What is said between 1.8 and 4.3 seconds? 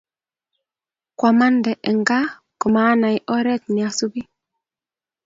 eng' kaa komanai oret neasupi